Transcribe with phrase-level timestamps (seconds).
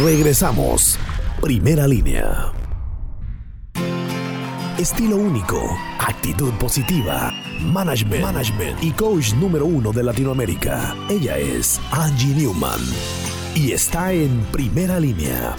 [0.00, 0.98] Regresamos.
[1.42, 2.50] Primera línea.
[4.78, 5.60] Estilo único,
[5.98, 7.30] actitud positiva,
[7.60, 10.96] management, management y coach número uno de Latinoamérica.
[11.10, 12.80] Ella es Angie Newman
[13.54, 15.54] y está en primera línea.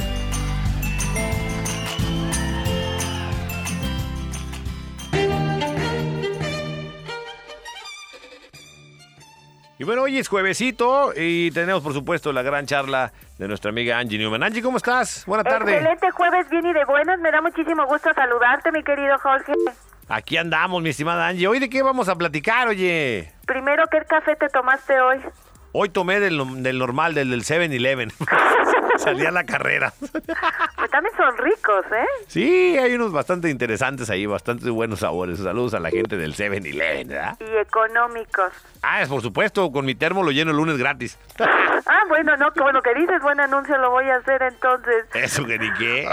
[9.80, 13.98] Y bueno, hoy es juevesito y tenemos por supuesto la gran charla de nuestra amiga
[13.98, 14.44] Angie Newman.
[14.44, 15.24] Angie, ¿cómo estás?
[15.26, 15.74] Buenas tardes.
[15.76, 17.20] Excelente jueves, bien y de buenas.
[17.20, 19.54] Me da muchísimo gusto saludarte, mi querido Jorge.
[20.08, 21.48] Aquí andamos, mi estimada Angie.
[21.48, 23.32] ¿Hoy de qué vamos a platicar, oye?
[23.48, 25.18] Primero, ¿qué café te tomaste hoy?
[25.72, 28.14] Hoy tomé del, del normal, del del 7-Eleven.
[28.98, 29.94] Salí a la carrera.
[30.00, 32.06] Pues también son ricos, ¿eh?
[32.28, 35.40] Sí, hay unos bastante interesantes ahí, bastante buenos sabores.
[35.40, 37.38] Saludos a la gente del 7-Eleven, ¿verdad?
[37.40, 38.52] Y económicos.
[38.82, 41.18] Ah, es por supuesto, con mi termo lo lleno el lunes gratis.
[41.40, 45.06] Ah, bueno, no, que bueno que dices, buen anuncio lo voy a hacer entonces.
[45.14, 46.08] Eso que ni qué.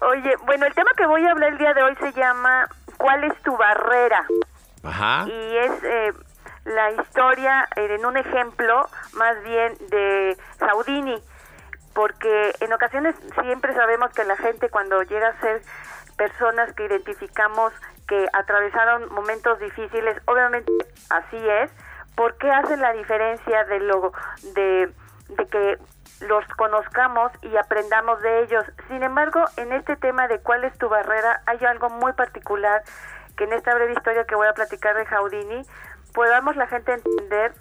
[0.00, 3.24] Oye, bueno, el tema que voy a hablar el día de hoy se llama ¿Cuál
[3.24, 4.24] es tu barrera?
[4.84, 5.26] Ajá.
[5.28, 6.12] y es eh,
[6.64, 11.20] la historia en un ejemplo más bien de Saudini,
[11.94, 15.62] porque en ocasiones siempre sabemos que la gente cuando llega a ser
[16.16, 17.72] personas que identificamos
[18.06, 20.70] que atravesaron momentos difíciles, obviamente
[21.10, 21.70] así es,
[22.14, 24.12] ¿por qué hace la diferencia de lo
[24.54, 24.92] de,
[25.28, 25.78] de que
[26.20, 28.64] los conozcamos y aprendamos de ellos?
[28.88, 32.82] Sin embargo, en este tema de cuál es tu barrera, hay algo muy particular
[33.36, 35.62] que en esta breve historia que voy a platicar de Jaudini,
[36.12, 37.52] podamos la gente entender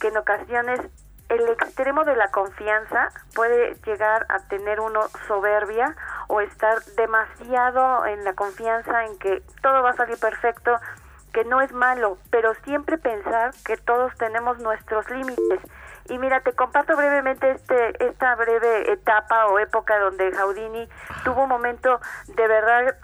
[0.00, 0.80] que en ocasiones
[1.28, 5.96] el extremo de la confianza puede llegar a tener uno soberbia
[6.28, 10.76] o estar demasiado en la confianza en que todo va a salir perfecto,
[11.32, 15.60] que no es malo, pero siempre pensar que todos tenemos nuestros límites.
[16.08, 20.88] Y mira, te comparto brevemente este, esta breve etapa o época donde Jaudini
[21.24, 22.96] tuvo un momento de verdad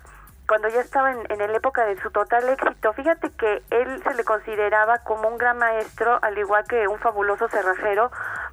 [0.52, 2.92] cuando ya estaba en, en la época de su total éxito.
[2.92, 7.48] Fíjate que él se le consideraba como un gran maestro, al igual que un fabuloso
[7.48, 8.10] cerrajero,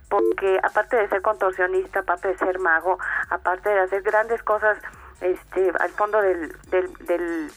[0.08, 2.98] porque aparte de ser contorsionista, aparte de ser mago,
[3.30, 4.78] aparte de hacer grandes cosas
[5.20, 7.52] este, al fondo del, del, del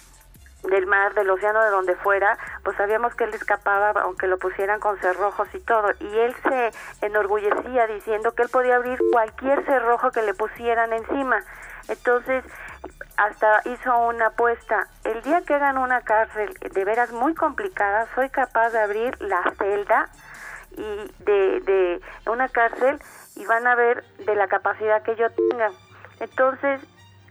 [0.65, 4.79] del mar, del océano, de donde fuera, pues sabíamos que él escapaba aunque lo pusieran
[4.81, 5.89] con cerrojos y todo.
[5.99, 11.43] Y él se enorgullecía diciendo que él podía abrir cualquier cerrojo que le pusieran encima.
[11.89, 12.45] Entonces,
[13.27, 14.89] hasta hizo una apuesta.
[15.05, 19.43] El día que hagan una cárcel de veras muy complicada, soy capaz de abrir la
[19.59, 20.09] celda
[20.73, 22.01] y de, de
[22.31, 22.99] una cárcel
[23.37, 25.71] y van a ver de la capacidad que yo tenga.
[26.21, 26.81] Entonces,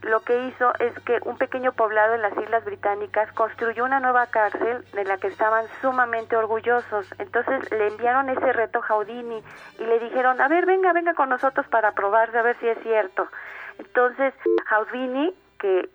[0.03, 4.27] lo que hizo es que un pequeño poblado en las Islas Británicas construyó una nueva
[4.27, 7.05] cárcel de la que estaban sumamente orgullosos.
[7.19, 9.43] Entonces le enviaron ese reto a Jaudini
[9.77, 12.79] y le dijeron, a ver, venga, venga con nosotros para probar, a ver si es
[12.81, 13.27] cierto.
[13.77, 14.33] Entonces
[14.65, 15.89] Jaudini, que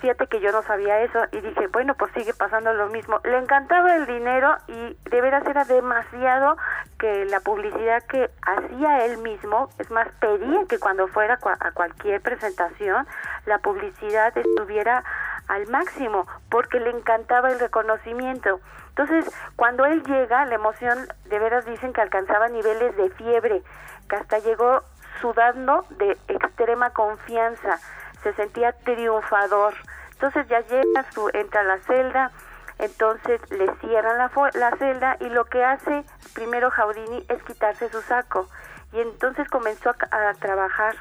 [0.00, 3.20] fíjate que yo no sabía eso y dije, bueno, pues sigue pasando lo mismo.
[3.22, 6.56] Le encantaba el dinero y de veras era demasiado
[6.98, 12.20] que la publicidad que hacía él mismo, es más, pedía que cuando fuera a cualquier
[12.20, 13.06] presentación,
[13.46, 15.04] la publicidad estuviera
[15.46, 18.60] al máximo, porque le encantaba el reconocimiento.
[18.88, 23.62] Entonces, cuando él llega, la emoción, de veras dicen que alcanzaba niveles de fiebre,
[24.08, 24.82] que hasta llegó
[25.20, 27.78] sudando de extrema confianza,
[28.22, 29.74] se sentía triunfador.
[30.12, 32.30] Entonces ya llega, su, entra a la celda,
[32.78, 38.00] entonces le cierran la, la celda y lo que hace primero Jaudini es quitarse su
[38.02, 38.48] saco.
[38.92, 40.96] Y entonces comenzó a, trabajar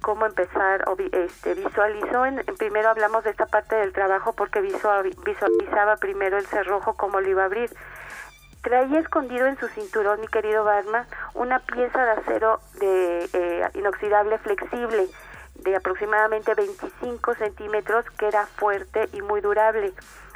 [0.00, 5.96] cómo empezar este visualizó en, primero hablamos de esta parte del trabajo porque visual- visualizaba
[5.96, 7.70] primero el cerrojo cómo lo iba a abrir.
[8.62, 14.38] Traía escondido en su cinturón mi querido Batman una pieza de acero de eh, inoxidable
[14.38, 15.08] flexible
[15.58, 19.92] de aproximadamente 25 centímetros que era fuerte y muy durable.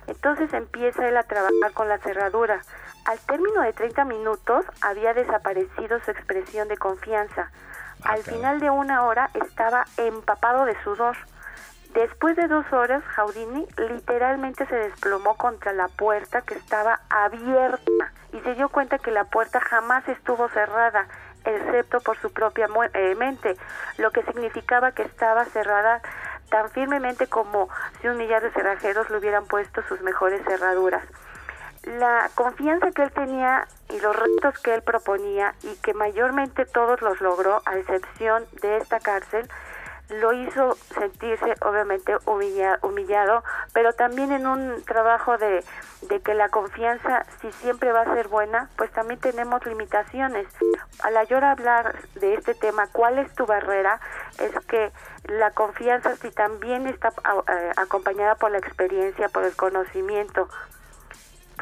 [0.07, 2.61] Entonces empieza él a trabajar con la cerradura.
[3.05, 7.51] Al término de 30 minutos había desaparecido su expresión de confianza.
[8.05, 11.17] Al final de una hora estaba empapado de sudor.
[11.95, 18.41] Después de dos horas, Jaudini literalmente se desplomó contra la puerta que estaba abierta y
[18.41, 21.07] se dio cuenta que la puerta jamás estuvo cerrada,
[21.45, 23.57] excepto por su propia eh, mente,
[23.99, 26.01] lo que significaba que estaba cerrada
[26.51, 27.69] tan firmemente como
[28.01, 31.03] si un millar de cerrajeros le hubieran puesto sus mejores cerraduras.
[31.85, 37.01] La confianza que él tenía y los retos que él proponía y que mayormente todos
[37.01, 39.49] los logró, a excepción de esta cárcel,
[40.21, 43.43] lo hizo sentirse obviamente humillado,
[43.73, 45.65] pero también en un trabajo de,
[46.03, 50.47] de que la confianza, si siempre va a ser buena, pues también tenemos limitaciones.
[51.03, 54.01] A la hora hablar de este tema, ¿cuál es tu barrera?
[54.39, 54.93] Es que
[55.25, 60.49] la confianza, si también está eh, acompañada por la experiencia, por el conocimiento,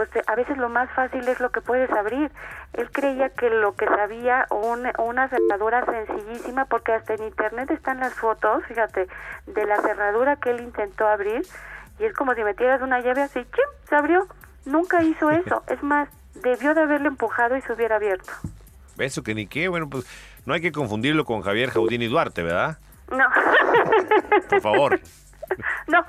[0.00, 2.30] pues a veces lo más fácil es lo que puedes abrir.
[2.72, 8.00] Él creía que lo que sabía, una, una cerradura sencillísima, porque hasta en internet están
[8.00, 9.08] las fotos, fíjate,
[9.46, 11.42] de la cerradura que él intentó abrir,
[11.98, 13.88] y es como si metieras una llave así, ¡chim!
[13.90, 14.26] se abrió.
[14.64, 15.64] Nunca hizo eso.
[15.66, 18.32] Es más, debió de haberle empujado y se hubiera abierto.
[18.96, 20.06] Eso que ni qué, bueno, pues
[20.46, 22.78] no hay que confundirlo con Javier Jaudini Duarte, ¿verdad?
[23.10, 23.26] No.
[24.48, 25.00] Por favor.
[25.88, 26.04] No,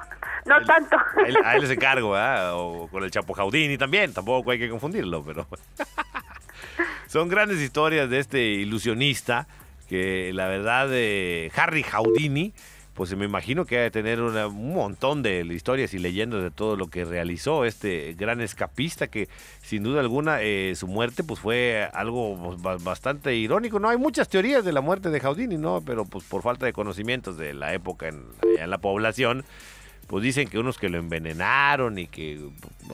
[0.60, 0.98] no tanto.
[1.44, 2.54] A él, se cargo, ¿verdad?
[2.56, 5.48] O con el Chapo Jaudini también, tampoco hay que confundirlo, pero...
[7.08, 9.48] Son grandes historias de este ilusionista
[9.90, 12.54] que la verdad de Harry Houdini
[12.94, 16.76] pues me imagino que ha de tener un montón de historias y leyendas de todo
[16.76, 19.30] lo que realizó este gran escapista que
[19.62, 23.80] sin duda alguna eh, su muerte pues fue algo bastante irónico.
[23.80, 25.82] No hay muchas teorías de la muerte de Houdini, ¿no?
[25.86, 28.24] Pero pues por falta de conocimientos de la época en,
[28.60, 29.46] en la población,
[30.12, 32.38] pues dicen que unos que lo envenenaron y que,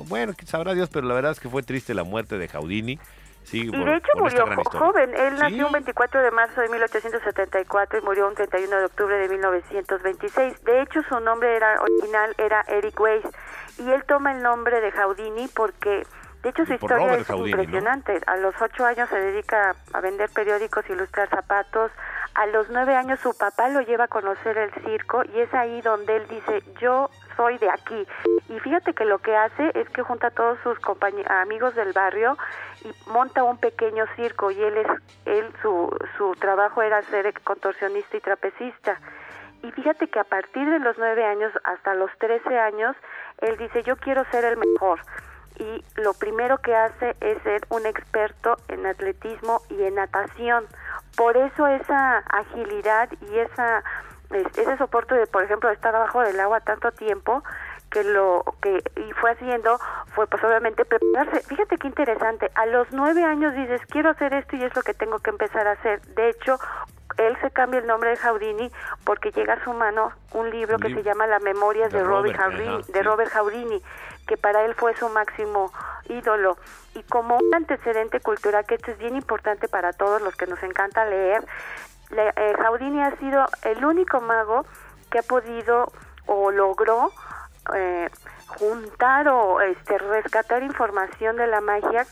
[0.07, 2.99] bueno, sabrá Dios, pero la verdad es que fue triste la muerte de Houdini
[3.51, 5.15] y de hecho murió joven.
[5.15, 9.29] Él nació un 24 de marzo de 1874 y murió un 31 de octubre de
[9.29, 10.63] 1926.
[10.63, 13.25] De hecho, su nombre era original era Eric Weiss
[13.79, 16.05] y él toma el nombre de Houdini porque
[16.43, 18.21] de hecho, su historia es impresionante.
[18.27, 21.91] A los ocho años se dedica a vender periódicos ilustrar zapatos.
[22.37, 25.81] A los nueve años su papá lo lleva a conocer el circo y es ahí
[25.81, 28.07] donde él dice, yo soy de aquí.
[28.47, 30.77] Y fíjate que lo que hace es que junta a todos sus
[31.29, 32.37] amigos del barrio
[32.85, 34.87] y monta un pequeño circo y él es
[35.25, 38.99] él su su trabajo era ser contorsionista y trapecista.
[39.63, 42.95] Y fíjate que a partir de los nueve años hasta los trece años,
[43.39, 44.99] él dice, yo quiero ser el mejor
[45.59, 50.65] y lo primero que hace es ser un experto en atletismo y en natación.
[51.15, 53.83] Por eso esa agilidad y esa
[54.29, 57.43] ese soporte de, por ejemplo, estar abajo del agua tanto tiempo
[57.89, 59.79] que lo que y fue haciendo
[60.13, 61.41] fue pues obviamente prepararse.
[61.47, 62.51] Fíjate qué interesante.
[62.55, 65.67] A los nueve años dices quiero hacer esto y es lo que tengo que empezar
[65.67, 66.01] a hacer.
[66.15, 66.59] De hecho,
[67.17, 68.71] él se cambia el nombre de Jaudini
[69.03, 72.39] porque llega a su mano un libro que se llama Las Memorias de, Robert,
[72.87, 73.81] de Robert Jaudini
[74.27, 75.71] que para él fue su máximo
[76.09, 76.57] ídolo.
[76.93, 80.61] Y como un antecedente cultural, que esto es bien importante para todos los que nos
[80.63, 81.43] encanta leer,
[82.11, 84.65] le, eh, Houdini ha sido el único mago
[85.09, 85.91] que ha podido
[86.25, 87.11] o logró
[87.73, 88.09] eh,
[88.47, 92.05] juntar o este, rescatar información de la magia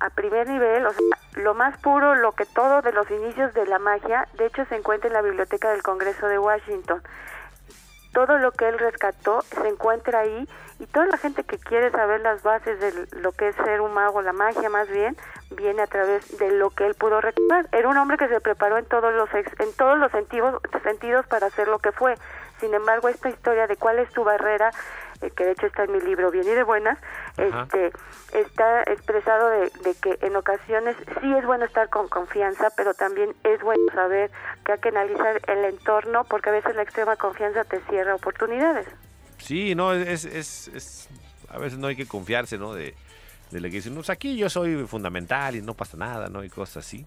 [0.00, 3.66] a primer nivel, o sea, lo más puro, lo que todo de los inicios de
[3.66, 7.02] la magia, de hecho se encuentra en la Biblioteca del Congreso de Washington
[8.12, 10.48] todo lo que él rescató se encuentra ahí
[10.80, 13.92] y toda la gente que quiere saber las bases de lo que es ser un
[13.92, 15.16] mago, la magia más bien,
[15.50, 17.68] viene a través de lo que él pudo recordar.
[17.72, 21.46] Era un hombre que se preparó en todos los en todos los sentidos, sentidos para
[21.46, 22.16] hacer lo que fue.
[22.60, 24.70] Sin embargo, esta historia de cuál es tu barrera
[25.20, 26.98] eh, que de hecho está en mi libro Bien y de Buenas,
[27.36, 27.92] este
[28.32, 29.70] está expresado de,
[30.00, 34.30] que en ocasiones sí es bueno estar con confianza, pero también es bueno saber
[34.64, 38.86] que hay que analizar el entorno porque a veces la extrema confianza te cierra oportunidades.
[39.38, 41.08] Sí, no, es, es, es
[41.48, 42.74] a veces no hay que confiarse, ¿no?
[42.74, 42.94] De,
[43.50, 46.44] de lo que dicen, pues aquí yo soy fundamental y no pasa nada, ¿no?
[46.44, 47.06] Y cosas así.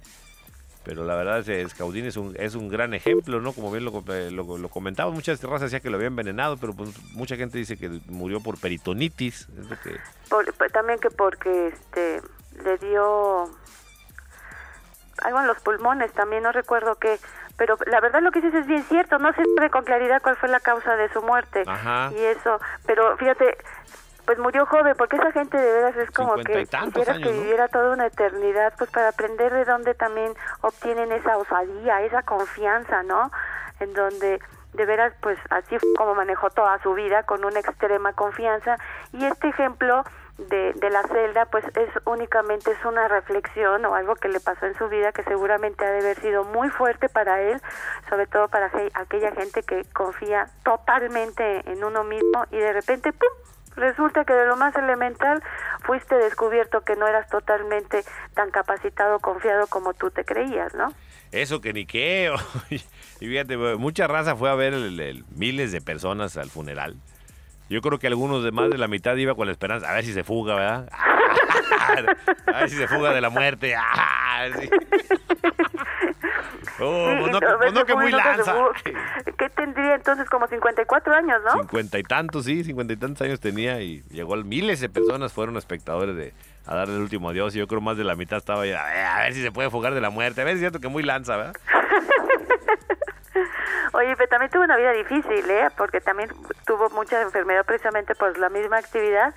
[0.83, 3.53] Pero la verdad es que es un, es un gran ejemplo, ¿no?
[3.53, 6.73] Como bien lo, eh, lo, lo comentaba, muchas razas decían que lo había envenenado, pero
[6.73, 9.47] pues mucha gente dice que murió por peritonitis.
[10.73, 12.21] también que porque este
[12.63, 13.49] le dio
[15.23, 17.19] algo en los pulmones, también no recuerdo qué.
[17.57, 20.35] Pero la verdad lo que dices es bien cierto, no se sabe con claridad cuál
[20.35, 21.63] fue la causa de su muerte.
[22.11, 23.55] Y eso, pero fíjate,
[24.25, 27.93] pues murió joven, porque esa gente de veras es como que quisiera que viviera toda
[27.93, 33.31] una eternidad, pues para aprender de dónde también obtienen esa osadía, esa confianza, ¿no?
[33.79, 34.39] En donde
[34.73, 38.77] de veras, pues así fue como manejó toda su vida, con una extrema confianza.
[39.11, 40.03] Y este ejemplo
[40.37, 44.65] de, de la celda, pues es únicamente es una reflexión o algo que le pasó
[44.65, 47.61] en su vida que seguramente ha de haber sido muy fuerte para él,
[48.09, 53.29] sobre todo para aquella gente que confía totalmente en uno mismo y de repente, ¡pum!,
[53.75, 55.41] Resulta que de lo más elemental
[55.83, 60.93] fuiste descubierto que no eras totalmente tan capacitado, confiado como tú te creías, ¿no?
[61.31, 62.33] Eso que ni qué.
[62.69, 64.73] y fíjate, mucha raza fue a ver
[65.35, 66.95] miles de personas al funeral.
[67.69, 70.03] Yo creo que algunos de más de la mitad iba con la esperanza, a ver
[70.03, 70.89] si se fuga, ¿verdad?
[72.47, 73.75] a ver si se fuga de la muerte.
[76.81, 78.55] Oh, Sí, pues no, pues no que como muy lanza.
[79.37, 80.29] ¿Qué tendría entonces?
[80.29, 81.51] Como 54 años, ¿no?
[81.61, 85.33] Cincuenta y tantos, sí, cincuenta y tantos años tenía y llegó a miles de personas
[85.33, 86.33] fueron espectadores de
[86.65, 89.03] a darle el último adiós y yo creo más de la mitad estaba ya, "Eh,
[89.03, 90.87] a ver si se puede fugar de la muerte, a ver si es cierto que
[90.89, 91.55] muy lanza, ¿verdad?
[93.93, 95.67] Oye, pero también tuvo una vida difícil, ¿eh?
[95.77, 96.29] Porque también
[96.65, 99.33] tuvo mucha enfermedad precisamente por la misma actividad.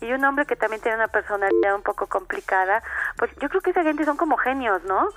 [0.00, 2.82] Y un hombre que también tiene una personalidad un poco complicada.
[3.16, 5.08] Pues yo creo que esa gente son como genios, ¿no?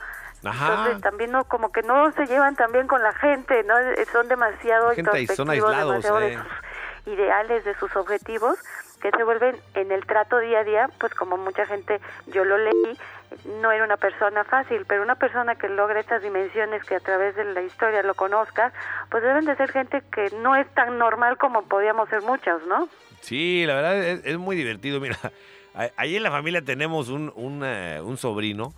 [0.43, 0.67] Ajá.
[0.69, 3.77] Entonces también no, como que no se llevan tan bien con la gente, ¿no?
[3.77, 6.38] Eh, Son demasiado Gente ahí, son aislados, demasiado de eh.
[6.38, 8.58] sus ideales, de sus objetivos,
[9.01, 12.58] que se vuelven en el trato día a día, pues como mucha gente, yo lo
[12.58, 12.98] leí,
[13.62, 17.36] no era una persona fácil, pero una persona que logra estas dimensiones, que a través
[17.36, 18.74] de la historia lo conozcas,
[19.10, 22.89] pues deben de ser gente que no es tan normal como podíamos ser muchos, ¿no?
[23.22, 25.00] Sí, la verdad es, es muy divertido.
[25.00, 25.17] Mira,
[25.98, 28.74] ahí en la familia tenemos un, un, eh, un sobrino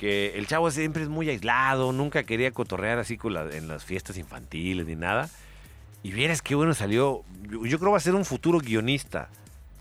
[0.00, 3.84] que el chavo siempre es muy aislado, nunca quería cotorrear así con la- en las
[3.84, 5.28] fiestas infantiles ni nada.
[6.02, 7.22] Y vieras qué bueno salió.
[7.50, 9.28] Yo, yo creo va a ser un futuro guionista.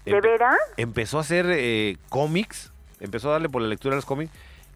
[0.04, 0.58] ¿De Empe- veras?
[0.76, 4.30] Empezó a hacer eh, cómics, empezó a darle por la lectura de los cómics.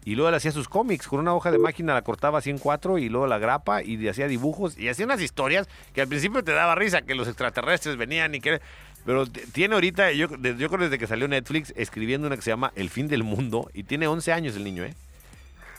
[0.06, 2.58] Y luego le hacía sus cómics, con una hoja de máquina la cortaba así en
[2.58, 6.08] cuatro y luego la grapa y le hacía dibujos y hacía unas historias que al
[6.08, 8.60] principio te daba risa, que los extraterrestres venían y que...
[9.04, 12.72] Pero tiene ahorita, yo, yo creo desde que salió Netflix, escribiendo una que se llama
[12.76, 14.94] El fin del mundo y tiene 11 años el niño, ¿eh?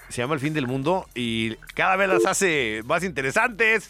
[0.10, 3.90] Se llama El fin del mundo y cada vez las hace más interesantes.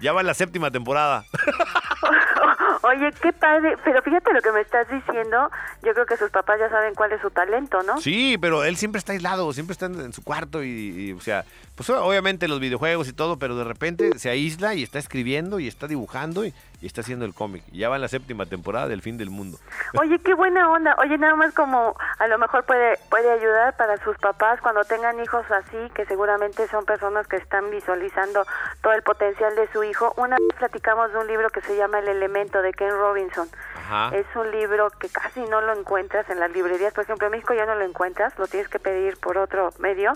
[0.00, 1.24] Ya va en la séptima temporada.
[2.82, 5.50] Oye, qué padre, pero fíjate lo que me estás diciendo,
[5.82, 7.98] yo creo que sus papás ya saben cuál es su talento, ¿no?
[7.98, 11.20] Sí, pero él siempre está aislado, siempre está en, en su cuarto y, y, o
[11.20, 11.46] sea,
[11.76, 15.66] pues obviamente los videojuegos y todo, pero de repente se aísla y está escribiendo y
[15.68, 16.52] está dibujando y,
[16.84, 17.64] y está haciendo el cómic.
[17.72, 19.56] Ya va en la séptima temporada del fin del mundo.
[19.98, 20.94] Oye, qué buena onda.
[20.98, 25.18] Oye, nada más como a lo mejor puede puede ayudar para sus papás cuando tengan
[25.18, 28.44] hijos así, que seguramente son personas que están visualizando
[28.82, 30.12] todo el potencial de su hijo.
[30.18, 33.48] Una vez platicamos de un libro que se llama El elemento de Ken Robinson.
[33.78, 34.14] Ajá.
[34.14, 36.92] Es un libro que casi no lo encuentras en las librerías.
[36.92, 40.12] Por ejemplo, en México ya no lo encuentras, lo tienes que pedir por otro medio.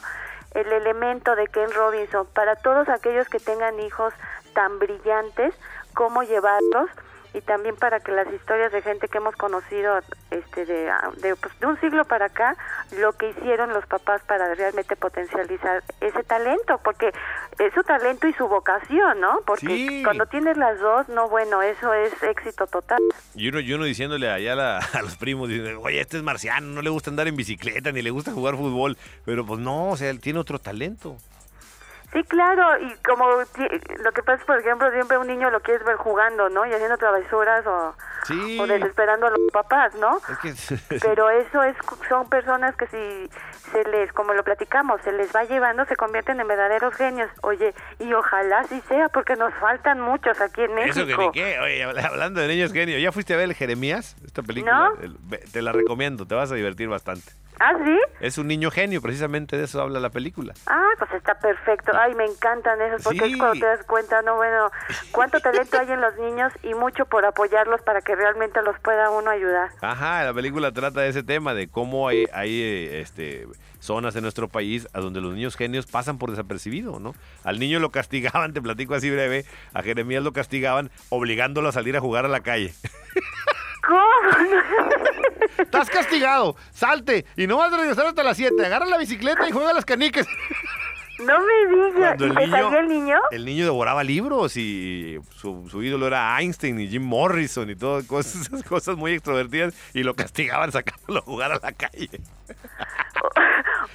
[0.52, 4.12] El elemento de Ken Robinson, para todos aquellos que tengan hijos
[4.54, 5.54] tan brillantes,
[5.98, 6.88] cómo llevarlos
[7.34, 9.98] y también para que las historias de gente que hemos conocido
[10.30, 10.90] este de,
[11.22, 12.56] de, pues, de un siglo para acá,
[12.98, 17.12] lo que hicieron los papás para realmente potencializar ese talento, porque
[17.58, 19.40] es su talento y su vocación, ¿no?
[19.44, 20.02] Porque Sí.
[20.04, 23.00] cuando tienes las dos, no, bueno, eso es éxito total.
[23.34, 26.22] Y uno, y uno diciéndole allá a, la- a los primos, diciendo, oye, este es
[26.22, 28.96] marciano, no le gusta andar en bicicleta, ni le gusta jugar fútbol.
[29.26, 31.16] Pero pues no, o sea, él tiene otro talento.
[32.12, 35.96] Sí, claro, y como lo que pasa por ejemplo, siempre un niño lo quieres ver
[35.96, 36.64] jugando, ¿no?
[36.64, 38.58] Y haciendo travesuras o, Sí.
[38.58, 40.16] o desesperando a los papás, ¿no?
[40.16, 40.38] Es
[40.88, 41.76] que Pero eso es
[42.08, 43.30] son personas que si
[43.72, 47.30] se les, como lo platicamos, se les va llevando, se convierten en verdaderos genios.
[47.42, 51.22] Oye, y ojalá sí sea, porque nos faltan muchos aquí en Eso que México.
[51.22, 51.58] ni qué.
[51.60, 54.16] Oye, habla- hablando de niños genio, ¿ya fuiste a ver el Jeremías?
[54.24, 54.92] Esta película.
[54.96, 55.02] No.
[55.02, 55.18] El-
[55.52, 57.32] te la recomiendo, te vas a divertir bastante.
[57.60, 57.98] ¿Ah, sí?
[58.20, 60.54] Es un niño genio, precisamente de eso habla la película.
[60.66, 61.92] Ah, pues está perfecto.
[61.98, 63.32] Ay, me encantan esos, porque Sí.
[63.32, 64.70] es cuando te das cuenta, no, bueno,
[65.10, 69.10] cuánto talento hay en los niños y mucho por apoyarlos para que realmente los pueda
[69.10, 69.70] uno ayudar.
[69.80, 73.46] Ajá, la película trata de ese tema, de cómo hay, hay eh, este,
[73.80, 77.14] zonas en nuestro país a donde los niños genios pasan por desapercibido, ¿no?
[77.44, 81.96] Al niño lo castigaban, te platico así breve, a Jeremías lo castigaban obligándolo a salir
[81.96, 82.72] a jugar a la calle.
[83.86, 84.00] ¿Cómo?
[85.56, 89.52] Estás castigado, salte y no vas a regresar hasta las 7, agarra la bicicleta y
[89.52, 90.26] juega las canicas.
[91.20, 92.14] No me digas.
[92.16, 93.16] Cuando ¿Y el te niño- salía el niño?
[93.32, 98.06] El niño devoraba libros y su, su ídolo era Einstein y Jim Morrison y todo,
[98.06, 102.08] cosas, esas cosas muy extrovertidas y lo castigaban sacándolo a jugar a la calle.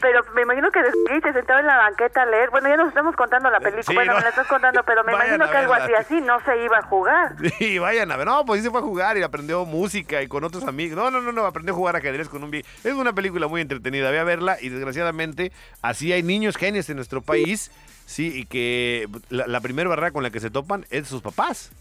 [0.04, 2.50] Pero me imagino que después se sentaba en la banqueta a leer.
[2.52, 3.84] Bueno, ya nos estamos contando la película.
[3.84, 4.18] Sí, bueno, no.
[4.18, 6.62] me la estás contando, pero me Vayan imagino a que algo así así no se
[6.62, 7.36] iba a jugar.
[7.58, 8.28] Sí, vayan a ver.
[8.28, 10.98] No, pues sí se fue a jugar y aprendió música y con otros amigos.
[10.98, 13.62] No, no, no, no, aprendió a jugar ajedrez con un vi- Es una película muy
[13.62, 14.12] entretenida.
[14.12, 17.72] Ve a verla y desgraciadamente así hay niños genios en nuestro país.
[18.06, 21.72] Sí, y que la, la primera barrera con la que se topan es sus papás.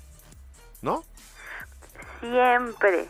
[0.80, 1.02] ¿No?
[2.20, 3.08] Siempre,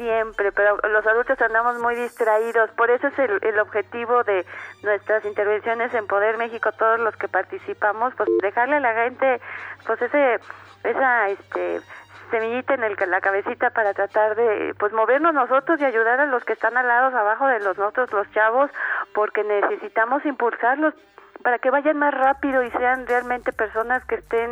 [0.00, 4.46] siempre, pero los adultos andamos muy distraídos, por eso es el, el objetivo de
[4.82, 9.42] nuestras intervenciones en Poder México, todos los que participamos, pues dejarle a la gente,
[9.86, 10.40] pues ese,
[10.84, 11.82] esa, este
[12.30, 16.44] semillita en el, la cabecita para tratar de pues movernos nosotros y ayudar a los
[16.44, 18.70] que están al lado abajo de los nosotros los chavos
[19.12, 20.94] porque necesitamos impulsarlos
[21.42, 24.50] para que vayan más rápido y sean realmente personas que estén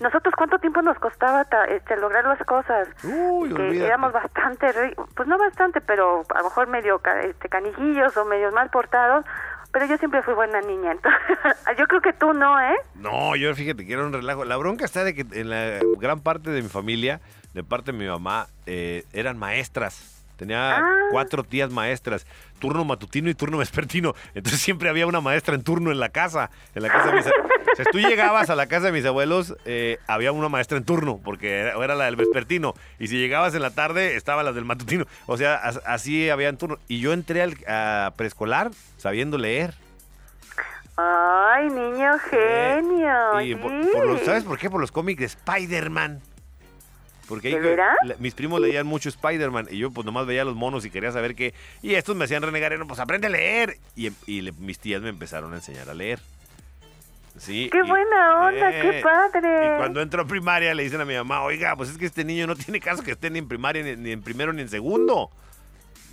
[0.00, 4.66] nosotros cuánto tiempo nos costaba ta- este lograr las cosas Uy, que éramos bastante
[5.14, 9.24] pues no bastante pero a lo mejor medio este canijillos o medios mal portados
[9.70, 11.20] pero yo siempre fui buena niña, entonces
[11.78, 12.74] yo creo que tú no, ¿eh?
[12.94, 14.46] No, yo fíjate que era un relajo.
[14.46, 17.20] La bronca está de que en la gran parte de mi familia,
[17.52, 20.17] de parte de mi mamá, eh, eran maestras.
[20.38, 20.88] Tenía Ah.
[21.10, 22.26] cuatro tías maestras,
[22.58, 24.14] turno matutino y turno vespertino.
[24.34, 26.50] Entonces siempre había una maestra en turno en la casa.
[26.74, 27.30] En la casa de mis O
[27.76, 31.20] sea, tú llegabas a la casa de mis abuelos, eh, había una maestra en turno,
[31.22, 32.74] porque era, era la del vespertino.
[32.98, 35.04] Y si llegabas en la tarde, estaba la del matutino.
[35.26, 36.78] O sea, as- así había en turno.
[36.88, 39.74] Y yo entré al a preescolar sabiendo leer.
[40.96, 43.38] Ay, niño genio.
[43.38, 43.90] Eh, Y por- sí.
[43.92, 44.68] por los- ¿Sabes por qué?
[44.68, 46.20] Por los cómics de Spider-Man.
[47.28, 47.94] Porque ahí ¿De veras?
[48.04, 51.12] la- mis primos leían mucho Spider-Man y yo pues nomás veía los monos y quería
[51.12, 51.52] saber qué.
[51.82, 53.76] Y estos me hacían renegar, y no, pues aprende a leer.
[53.94, 56.20] Y, y le- mis tías me empezaron a enseñar a leer.
[57.38, 57.68] Sí.
[57.70, 59.74] Qué y- buena onda, qué padre.
[59.74, 62.24] Y cuando entro a primaria le dicen a mi mamá, oiga, pues es que este
[62.24, 64.68] niño no tiene caso que esté ni en primaria, ni, ni en primero, ni en
[64.68, 65.30] segundo.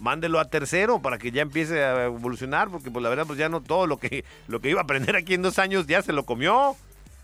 [0.02, 3.48] Mándelo a tercero para que ya empiece a evolucionar, porque pues la verdad pues ya
[3.48, 6.12] no todo lo que, lo que iba a aprender aquí en dos años ya se
[6.14, 6.76] lo comió.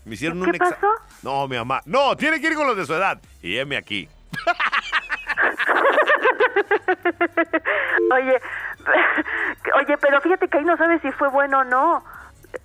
[0.04, 0.86] Me hicieron ¿Qué un pasó?
[1.22, 1.80] No, mi mamá.
[1.86, 3.20] No, tiene que ir con los de su edad.
[3.42, 4.08] Y heme aquí.
[8.14, 8.36] Oye,
[9.76, 12.04] oye, pero fíjate que ahí no sabes si fue bueno o no.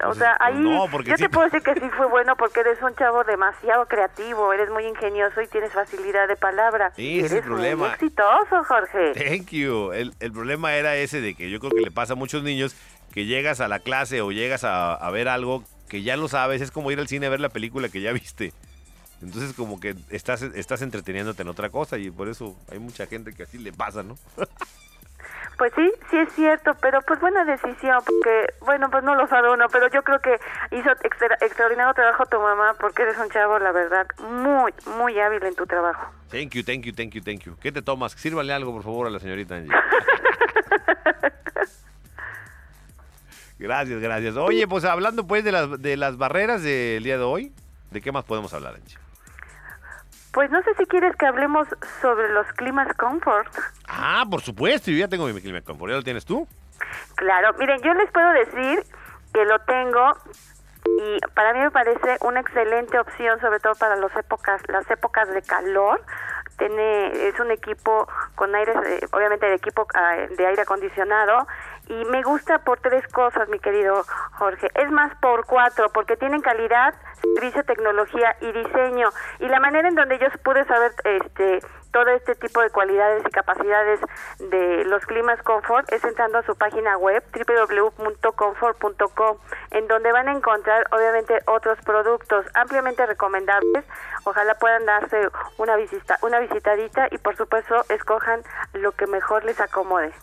[0.03, 2.35] O sea, pues ahí no, porque yo sí- te puedo decir que sí fue bueno
[2.35, 6.91] porque eres un chavo demasiado creativo, eres muy ingenioso y tienes facilidad de palabra.
[6.95, 7.85] Sí, ese es eres el problema.
[7.85, 9.13] muy exitoso, Jorge.
[9.13, 9.93] Thank you.
[9.93, 12.75] El, el problema era ese de que yo creo que le pasa a muchos niños
[13.13, 16.61] que llegas a la clase o llegas a, a ver algo que ya lo sabes.
[16.61, 18.53] Es como ir al cine a ver la película que ya viste.
[19.21, 23.33] Entonces como que estás, estás entreteniéndote en otra cosa y por eso hay mucha gente
[23.33, 24.15] que así le pasa, ¿no?
[25.57, 29.51] Pues sí, sí es cierto, pero pues buena decisión, porque, bueno, pues no lo sabe
[29.51, 30.37] uno, pero yo creo que
[30.69, 35.41] hizo extra- extraordinario trabajo tu mamá, porque eres un chavo, la verdad, muy, muy hábil
[35.43, 36.11] en tu trabajo.
[36.29, 37.57] Thank you, thank you, thank you, thank you.
[37.59, 38.11] ¿Qué te tomas?
[38.11, 39.73] Sírvale algo, por favor, a la señorita Angie.
[43.59, 44.35] Gracias, gracias.
[44.37, 47.53] Oye, pues hablando pues de las, de las barreras del día de hoy,
[47.91, 48.97] ¿de qué más podemos hablar, Angie?
[50.31, 51.67] Pues no sé si quieres que hablemos
[52.01, 53.51] sobre los climas comfort.
[53.87, 55.89] Ah, por supuesto, yo ya tengo mi clima confort.
[55.89, 56.47] ¿Ya lo tienes tú?
[57.15, 58.83] Claro, miren, yo les puedo decir
[59.33, 60.13] que lo tengo
[60.85, 65.27] y para mí me parece una excelente opción, sobre todo para las épocas, las épocas
[65.29, 66.03] de calor.
[66.57, 71.47] Tiene, es un equipo con aire, eh, obviamente de equipo ah, de aire acondicionado
[71.89, 74.03] y me gusta por tres cosas, mi querido
[74.37, 74.69] Jorge.
[74.75, 79.09] Es más por cuatro, porque tienen calidad, servicio, tecnología y diseño.
[79.39, 81.59] Y la manera en donde yo pude saber este
[81.91, 83.99] todo este tipo de cualidades y capacidades
[84.39, 89.37] de los climas confort es entrando a su página web www.confort.com
[89.71, 93.85] en donde van a encontrar obviamente otros productos ampliamente recomendables
[94.25, 99.59] ojalá puedan darse una visita una visitadita y por supuesto escojan lo que mejor les
[99.59, 100.13] acomode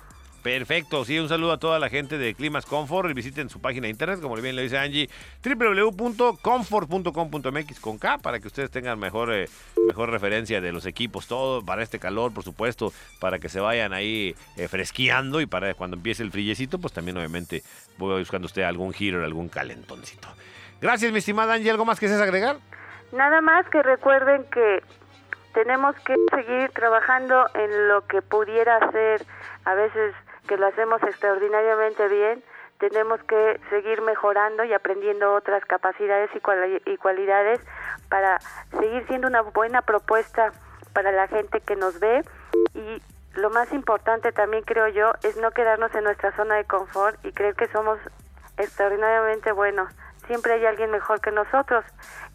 [0.44, 3.14] Perfecto, sí, un saludo a toda la gente de Climas Comfort.
[3.14, 5.08] Visiten su página de internet, como bien le dice Angie,
[5.42, 9.48] www.comfort.com.mx con K, para que ustedes tengan mejor, eh,
[9.86, 13.94] mejor referencia de los equipos, todo para este calor, por supuesto, para que se vayan
[13.94, 17.62] ahí eh, fresqueando y para cuando empiece el frillecito, pues también obviamente
[17.96, 20.28] voy buscando usted algún giro, algún calentoncito.
[20.78, 21.70] Gracias, mi estimada Angie.
[21.70, 22.58] ¿Algo más que agregar?
[23.12, 24.82] Nada más que recuerden que
[25.54, 29.24] tenemos que seguir trabajando en lo que pudiera ser,
[29.64, 30.14] a veces
[30.48, 32.42] que lo hacemos extraordinariamente bien,
[32.78, 37.60] tenemos que seguir mejorando y aprendiendo otras capacidades y, cuali- y cualidades
[38.08, 38.38] para
[38.78, 40.52] seguir siendo una buena propuesta
[40.92, 42.22] para la gente que nos ve
[42.74, 43.02] y
[43.34, 47.32] lo más importante también creo yo es no quedarnos en nuestra zona de confort y
[47.32, 47.98] creer que somos
[48.58, 49.92] extraordinariamente buenos.
[50.26, 51.84] Siempre hay alguien mejor que nosotros.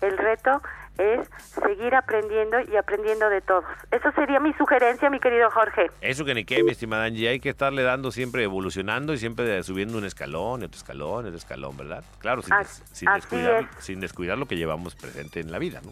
[0.01, 0.61] El reto
[0.99, 1.27] es
[1.65, 3.63] seguir aprendiendo y aprendiendo de todos.
[3.89, 5.89] Eso sería mi sugerencia, mi querido Jorge.
[6.01, 9.63] Eso que ni qué, mi estimada Angie, hay que estarle dando siempre evolucionando y siempre
[9.63, 12.03] subiendo un escalón, otro escalón, otro escalón, ¿verdad?
[12.19, 12.83] Claro, sin, des-
[13.15, 15.91] descuidar, sin descuidar lo que llevamos presente en la vida, ¿no?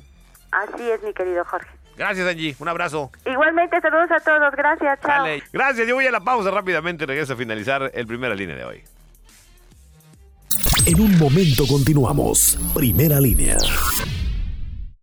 [0.52, 1.70] Así es, mi querido Jorge.
[1.98, 2.56] Gracias, Angie.
[2.60, 3.12] Un abrazo.
[3.26, 4.54] Igualmente, saludos a todos.
[4.56, 5.24] Gracias, chao.
[5.24, 5.44] Dale.
[5.52, 5.88] Gracias.
[5.88, 7.06] Yo voy a la pausa rápidamente.
[7.06, 8.84] Regreso a finalizar el primera línea de hoy.
[10.86, 12.58] En un momento continuamos.
[12.76, 13.58] Primera línea.